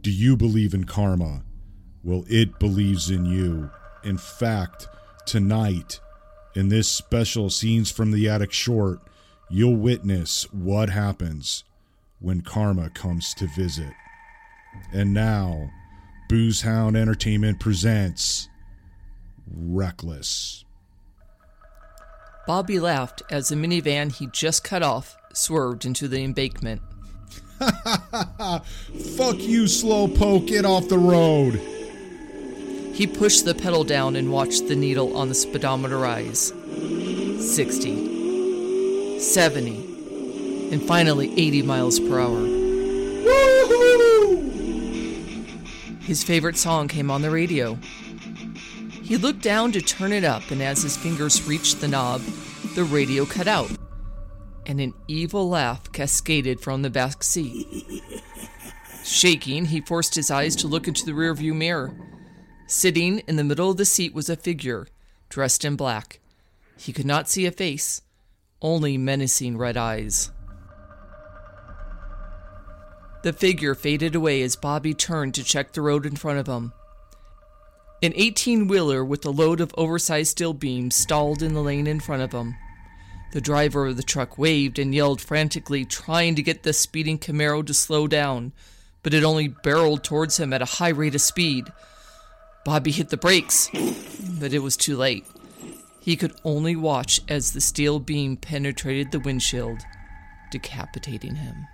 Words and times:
Do 0.00 0.10
you 0.10 0.36
believe 0.36 0.72
in 0.72 0.84
karma? 0.84 1.42
Well, 2.02 2.24
it 2.28 2.58
believes 2.58 3.10
in 3.10 3.26
you. 3.26 3.70
In 4.02 4.16
fact, 4.16 4.88
tonight, 5.26 6.00
in 6.54 6.68
this 6.68 6.90
special 6.90 7.50
Scenes 7.50 7.90
from 7.90 8.10
the 8.10 8.28
Attic 8.28 8.52
short, 8.52 9.00
you'll 9.50 9.76
witness 9.76 10.44
what 10.52 10.88
happens 10.88 11.64
when 12.18 12.40
karma 12.40 12.88
comes 12.90 13.34
to 13.34 13.46
visit. 13.46 13.92
And 14.92 15.12
now, 15.12 15.70
Boozehound 16.30 16.96
Entertainment 16.96 17.60
presents 17.60 18.48
Reckless. 19.52 20.64
Bobby 22.46 22.80
laughed 22.80 23.22
as 23.30 23.48
the 23.48 23.54
minivan 23.56 24.12
he 24.12 24.28
just 24.28 24.64
cut 24.64 24.82
off 24.82 25.16
swerved 25.34 25.84
into 25.84 26.08
the 26.08 26.24
embankment. 26.24 26.80
Fuck 29.16 29.36
you, 29.40 29.64
slowpoke, 29.64 30.46
get 30.46 30.64
off 30.64 30.88
the 30.88 30.96
road. 30.96 31.60
He 32.94 33.06
pushed 33.06 33.44
the 33.44 33.54
pedal 33.54 33.84
down 33.84 34.16
and 34.16 34.32
watched 34.32 34.68
the 34.68 34.76
needle 34.76 35.14
on 35.14 35.28
the 35.28 35.34
speedometer 35.34 35.98
rise 35.98 36.54
60, 37.38 39.20
70, 39.20 40.72
and 40.72 40.82
finally 40.82 41.32
80 41.38 41.62
miles 41.62 42.00
per 42.00 42.18
hour. 42.18 42.40
Woo-hoo! 43.26 44.36
His 46.00 46.24
favorite 46.24 46.56
song 46.56 46.88
came 46.88 47.10
on 47.10 47.20
the 47.20 47.30
radio. 47.30 47.78
He 49.02 49.18
looked 49.18 49.42
down 49.42 49.72
to 49.72 49.82
turn 49.82 50.12
it 50.12 50.24
up, 50.24 50.50
and 50.50 50.62
as 50.62 50.82
his 50.82 50.96
fingers 50.96 51.46
reached 51.46 51.82
the 51.82 51.88
knob, 51.88 52.22
the 52.74 52.84
radio 52.84 53.26
cut 53.26 53.48
out, 53.48 53.70
and 54.66 54.80
an 54.80 54.94
evil 55.08 55.48
laugh 55.48 55.90
cascaded 55.92 56.60
from 56.60 56.82
the 56.82 56.90
back 56.90 57.22
seat. 57.22 58.02
Shaking, 59.04 59.66
he 59.66 59.80
forced 59.80 60.14
his 60.14 60.30
eyes 60.30 60.54
to 60.56 60.68
look 60.68 60.86
into 60.86 61.04
the 61.04 61.12
rearview 61.12 61.54
mirror. 61.54 61.94
Sitting 62.66 63.20
in 63.20 63.36
the 63.36 63.44
middle 63.44 63.70
of 63.70 63.76
the 63.76 63.84
seat 63.84 64.14
was 64.14 64.28
a 64.28 64.36
figure, 64.36 64.86
dressed 65.28 65.64
in 65.64 65.76
black. 65.76 66.20
He 66.76 66.92
could 66.92 67.06
not 67.06 67.28
see 67.28 67.46
a 67.46 67.50
face, 67.50 68.02
only 68.62 68.96
menacing 68.96 69.58
red 69.58 69.76
eyes. 69.76 70.30
The 73.22 73.32
figure 73.32 73.74
faded 73.74 74.14
away 74.14 74.40
as 74.42 74.56
Bobby 74.56 74.94
turned 74.94 75.34
to 75.34 75.44
check 75.44 75.72
the 75.72 75.82
road 75.82 76.06
in 76.06 76.16
front 76.16 76.38
of 76.38 76.46
him. 76.46 76.72
An 78.02 78.12
18 78.14 78.66
wheeler 78.66 79.04
with 79.04 79.26
a 79.26 79.30
load 79.30 79.60
of 79.60 79.74
oversized 79.76 80.30
steel 80.30 80.54
beams 80.54 80.94
stalled 80.94 81.42
in 81.42 81.52
the 81.52 81.62
lane 81.62 81.86
in 81.86 82.00
front 82.00 82.22
of 82.22 82.32
him. 82.32 82.54
The 83.32 83.40
driver 83.40 83.86
of 83.86 83.96
the 83.96 84.02
truck 84.02 84.38
waved 84.38 84.78
and 84.78 84.94
yelled 84.94 85.20
frantically, 85.20 85.84
trying 85.84 86.34
to 86.34 86.42
get 86.42 86.62
the 86.62 86.72
speeding 86.72 87.18
Camaro 87.18 87.64
to 87.64 87.74
slow 87.74 88.08
down, 88.08 88.52
but 89.02 89.14
it 89.14 89.22
only 89.22 89.48
barreled 89.48 90.02
towards 90.02 90.38
him 90.38 90.52
at 90.52 90.62
a 90.62 90.76
high 90.76 90.88
rate 90.88 91.14
of 91.14 91.20
speed. 91.20 91.72
Bobby 92.64 92.90
hit 92.90 93.10
the 93.10 93.16
brakes, 93.16 93.70
but 94.38 94.52
it 94.52 94.62
was 94.62 94.76
too 94.76 94.96
late. 94.96 95.24
He 96.00 96.16
could 96.16 96.34
only 96.44 96.74
watch 96.74 97.20
as 97.28 97.52
the 97.52 97.60
steel 97.60 98.00
beam 98.00 98.36
penetrated 98.36 99.12
the 99.12 99.20
windshield, 99.20 99.80
decapitating 100.50 101.36
him. 101.36 101.68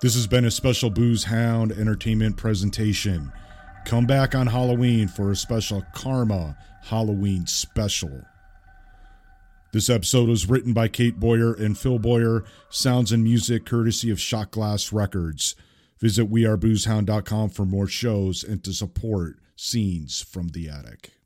This 0.00 0.14
has 0.14 0.26
been 0.26 0.44
a 0.44 0.50
special 0.50 0.90
Boozehound 0.90 1.76
Entertainment 1.76 2.36
presentation. 2.36 3.32
Come 3.88 4.04
back 4.04 4.34
on 4.34 4.48
Halloween 4.48 5.08
for 5.08 5.30
a 5.30 5.36
special 5.36 5.82
Karma 5.94 6.58
Halloween 6.82 7.46
special. 7.46 8.20
This 9.72 9.88
episode 9.88 10.28
was 10.28 10.46
written 10.46 10.74
by 10.74 10.88
Kate 10.88 11.18
Boyer 11.18 11.54
and 11.54 11.76
Phil 11.76 11.98
Boyer, 11.98 12.44
sounds 12.68 13.12
and 13.12 13.24
music 13.24 13.64
courtesy 13.64 14.10
of 14.10 14.20
Shot 14.20 14.50
Glass 14.50 14.92
Records. 14.92 15.54
Visit 16.00 16.30
weareboozehound.com 16.30 17.48
for 17.48 17.64
more 17.64 17.86
shows 17.86 18.44
and 18.44 18.62
to 18.64 18.74
support 18.74 19.38
Scenes 19.56 20.20
from 20.20 20.48
the 20.48 20.68
Attic. 20.68 21.17